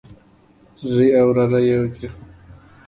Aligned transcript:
زوی 0.89 1.09
او 1.19 1.27
وراره 1.29 1.59
يودي 1.69 2.07